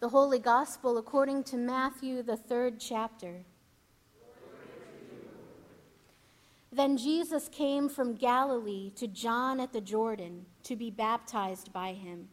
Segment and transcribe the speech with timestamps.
[0.00, 3.42] The Holy Gospel according to Matthew, the third chapter.
[6.70, 12.28] Then Jesus came from Galilee to John at the Jordan to be baptized by him.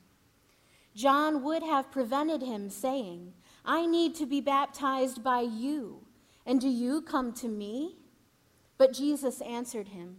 [0.95, 3.33] John would have prevented him, saying,
[3.65, 6.05] I need to be baptized by you,
[6.45, 7.95] and do you come to me?
[8.77, 10.17] But Jesus answered him,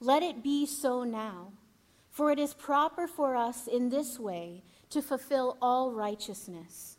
[0.00, 1.52] Let it be so now,
[2.10, 4.64] for it is proper for us in this way
[4.94, 6.98] to fulfill all righteousness.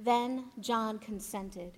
[0.00, 1.72] Then John consented.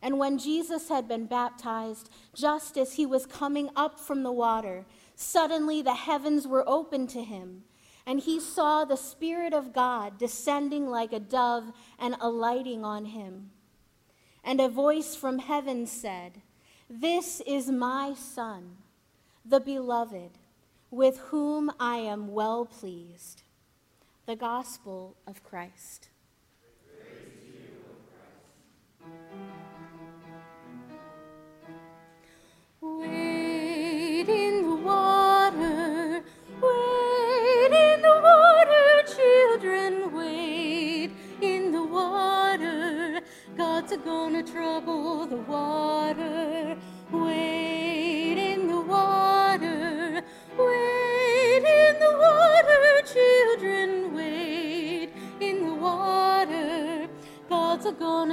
[0.00, 4.86] And when Jesus had been baptized, just as he was coming up from the water,
[5.14, 7.64] suddenly the heavens were opened to him,
[8.06, 13.50] and he saw the Spirit of God descending like a dove and alighting on him.
[14.42, 16.40] And a voice from heaven said,
[16.88, 18.78] This is my Son,
[19.44, 20.38] the beloved,
[20.90, 23.42] with whom I am well pleased
[24.26, 26.08] the gospel of Christ.
[32.80, 33.19] Wade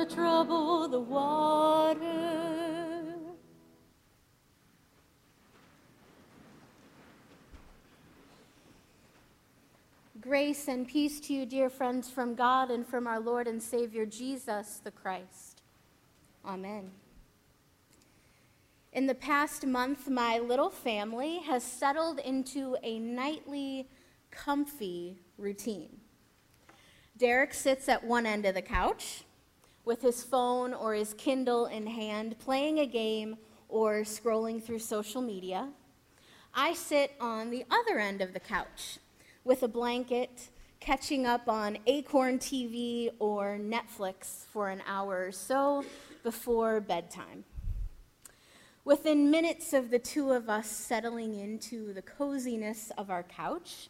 [0.10, 1.98] trouble the water.
[10.20, 14.06] Grace and peace to you, dear friends, from God and from our Lord and Savior
[14.06, 15.62] Jesus the Christ.
[16.46, 16.92] Amen.
[18.92, 23.88] In the past month, my little family has settled into a nightly,
[24.32, 25.98] comfy routine.
[27.18, 29.24] Derek sits at one end of the couch
[29.88, 33.38] with his phone or his Kindle in hand, playing a game
[33.70, 35.70] or scrolling through social media.
[36.54, 39.00] I sit on the other end of the couch
[39.46, 40.50] with a blanket,
[40.82, 45.86] catching up on Acorn TV or Netflix for an hour or so
[46.22, 47.46] before bedtime.
[48.84, 53.88] Within minutes of the two of us settling into the coziness of our couch,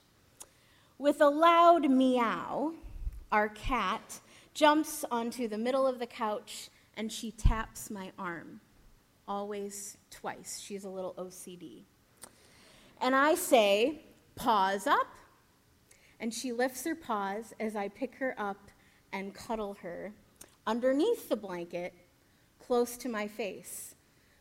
[0.99, 2.73] with a loud meow,
[3.31, 4.19] our cat
[4.57, 8.59] jumps onto the middle of the couch and she taps my arm.
[9.27, 10.59] Always twice.
[10.59, 11.83] She's a little OCD.
[12.99, 14.01] And I say,
[14.35, 15.07] Paws up.
[16.19, 18.71] And she lifts her paws as I pick her up
[19.13, 20.13] and cuddle her
[20.65, 21.93] underneath the blanket
[22.59, 23.93] close to my face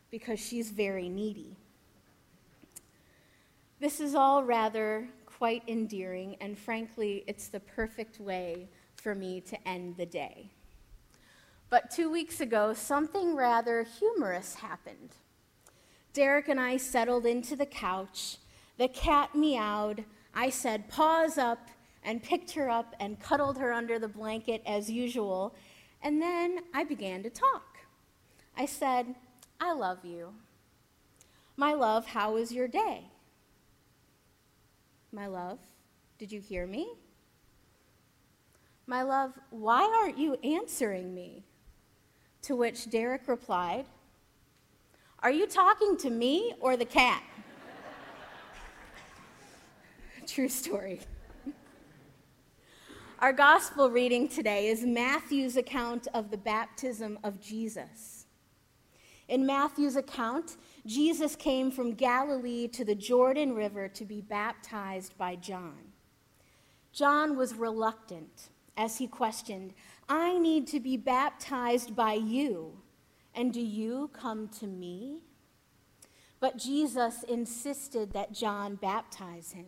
[0.09, 1.55] because she's very needy.
[3.79, 8.67] This is all rather quite endearing, and frankly, it's the perfect way
[9.07, 10.49] for me to end the day.
[11.69, 15.11] But two weeks ago, something rather humorous happened.
[16.11, 18.35] Derek and I settled into the couch.
[18.77, 20.03] The cat meowed.
[20.35, 21.69] I said, Paws up,
[22.03, 25.55] and picked her up and cuddled her under the blanket as usual.
[26.01, 27.77] And then I began to talk.
[28.57, 29.15] I said,
[29.61, 30.33] I love you.
[31.55, 33.05] My love, how was your day?
[35.13, 35.59] My love,
[36.17, 36.89] did you hear me?
[38.89, 41.43] My love, why aren't you answering me?
[42.43, 43.85] To which Derek replied,
[45.19, 47.21] Are you talking to me or the cat?
[50.25, 51.01] True story.
[53.19, 58.27] Our gospel reading today is Matthew's account of the baptism of Jesus.
[59.27, 60.55] In Matthew's account,
[60.85, 65.91] Jesus came from Galilee to the Jordan River to be baptized by John.
[66.93, 69.73] John was reluctant as he questioned,
[70.07, 72.77] I need to be baptized by you,
[73.33, 75.17] and do you come to me?
[76.39, 79.65] But Jesus insisted that John baptize him.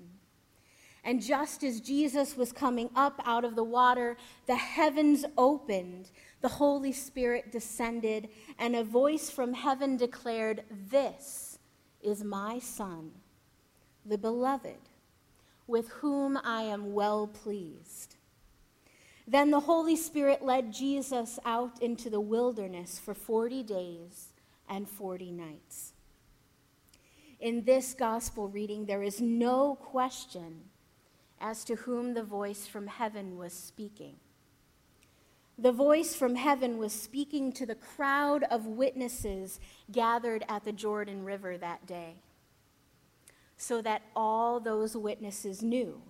[1.04, 4.18] And just as Jesus was coming up out of the water,
[4.48, 6.12] the heavens opened,
[6.42, 8.30] the Holy Spirit descended,
[8.60, 11.58] and a voice from heaven declared, This
[12.02, 13.12] is my Son,
[14.06, 14.90] the beloved,
[15.68, 18.18] with whom I am well pleased.
[19.30, 24.34] Then the Holy Spirit led Jesus out into the wilderness for 40 days
[24.68, 25.94] and 40 nights.
[27.40, 30.62] In this gospel reading, there is no question
[31.40, 34.16] as to whom the voice from heaven was speaking.
[35.60, 39.60] The voice from heaven was speaking to the crowd of witnesses
[39.92, 42.16] gathered at the Jordan River that day,
[43.58, 46.02] so that all those witnesses knew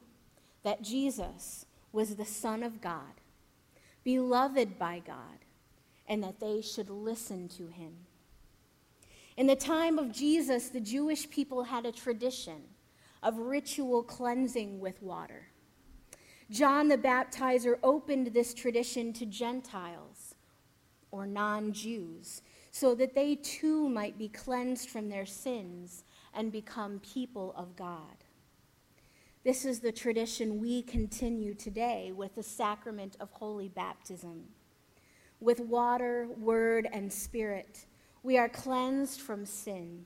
[0.64, 3.22] that Jesus was the Son of God,
[4.04, 5.46] beloved by God,
[6.08, 7.94] and that they should listen to him.
[9.38, 12.62] In the time of Jesus, the Jewish people had a tradition
[13.24, 15.48] of ritual cleansing with water.
[16.52, 20.36] John the Baptizer opened this tradition to Gentiles
[21.12, 22.42] or non Jews
[22.72, 26.04] so that they too might be cleansed from their sins
[26.34, 28.24] and become people of God.
[29.46, 34.44] This is the tradition we continue today with the sacrament of holy baptism.
[35.40, 37.86] With water, word, and spirit,
[38.22, 40.06] we are cleansed from sin,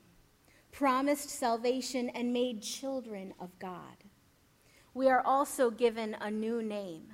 [0.72, 4.04] promised salvation, and made children of God.
[4.94, 7.14] We are also given a new name,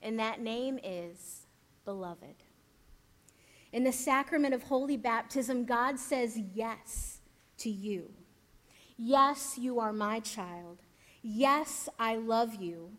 [0.00, 1.46] and that name is
[1.84, 2.44] Beloved.
[3.74, 7.20] In the sacrament of holy baptism, God says yes
[7.58, 8.10] to you.
[8.96, 10.78] Yes, you are my child.
[11.22, 12.90] Yes, I love you.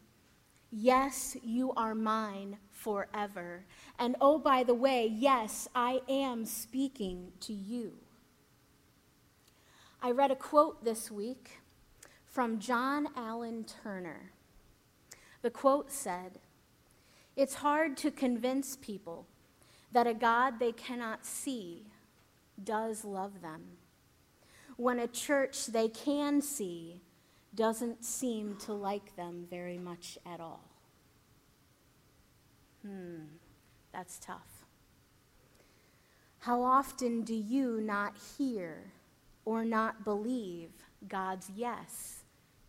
[0.72, 3.66] Yes, you are mine forever.
[4.00, 7.94] And oh, by the way, yes, I am speaking to you.
[10.02, 11.60] I read a quote this week
[12.26, 14.32] from John Allen Turner.
[15.42, 16.40] The quote said,
[17.36, 19.28] It's hard to convince people
[19.92, 21.84] that a God they cannot see
[22.62, 23.64] does love them
[24.78, 27.02] when a church they can see
[27.56, 30.64] doesn't seem to like them very much at all.
[32.86, 33.26] Hmm,
[33.94, 34.66] that's tough.
[36.40, 38.92] How often do you not hear
[39.46, 40.72] or not believe
[41.08, 42.24] God's yes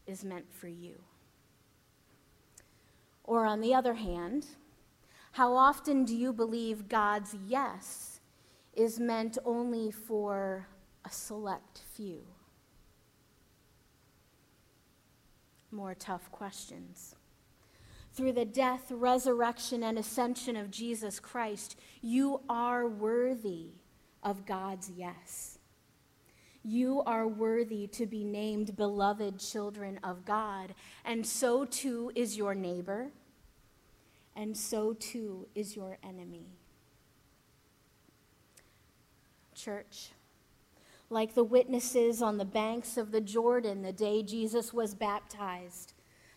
[0.07, 0.95] is meant for you?
[3.25, 4.47] Or on the other hand,
[5.33, 8.21] how often do you believe God's yes
[8.75, 10.69] is meant only for
[11.05, 12.23] a select few?
[15.75, 17.17] More tough questions.
[18.15, 23.73] Through the death, resurrection, and ascension of Jesus Christ, you are worthy
[24.23, 25.59] of God's yes.
[26.63, 30.75] You are worthy to be named beloved children of God,
[31.05, 33.11] and so too is your neighbor
[34.37, 36.47] and so too is your enemy.
[39.55, 40.11] Church,
[41.15, 45.95] like the witnesses on the banks of the Jordan the day Jesus was baptized,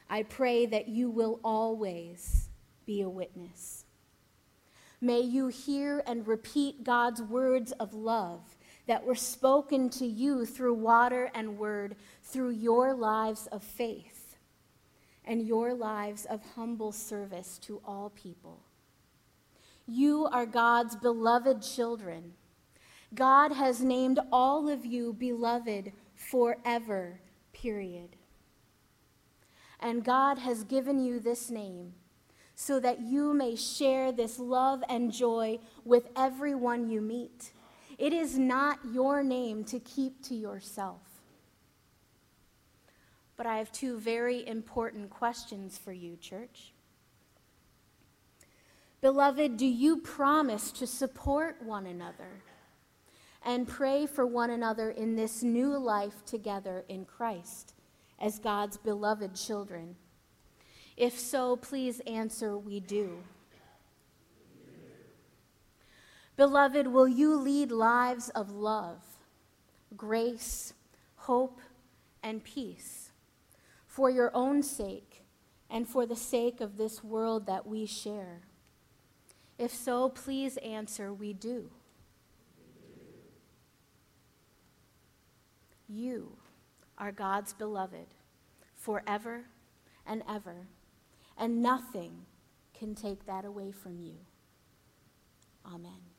[0.10, 2.48] I pray that you will always
[2.86, 3.84] be a witness.
[5.02, 8.56] May you hear and repeat God's words of love
[8.88, 14.38] that were spoken to you through water and word, through your lives of faith
[15.26, 18.64] and your lives of humble service to all people.
[19.86, 22.34] You are God's beloved children.
[23.14, 27.20] God has named all of you beloved forever,
[27.54, 28.16] period.
[29.80, 31.94] And God has given you this name
[32.56, 37.54] so that you may share this love and joy with everyone you meet.
[37.98, 41.02] It is not your name to keep to yourself.
[43.36, 46.74] But I have two very important questions for you, church.
[49.00, 52.42] Beloved, do you promise to support one another
[53.48, 57.74] and pray for one another in this new life together in Christ
[58.22, 59.96] as God's beloved children?
[60.96, 63.24] If so, please answer, We do.
[66.36, 69.02] Beloved, will you lead lives of love,
[69.96, 70.74] grace,
[71.16, 71.60] hope,
[72.22, 73.08] and peace?
[73.98, 75.24] for your own sake
[75.72, 78.42] and for the sake of this world that we share?
[79.58, 81.72] If so, please answer, We do.
[85.88, 86.38] You
[86.98, 88.08] are God's beloved
[88.76, 89.46] forever
[90.06, 90.68] and ever,
[91.38, 92.26] and nothing
[92.74, 94.16] can take that away from you.
[95.66, 96.17] Amen.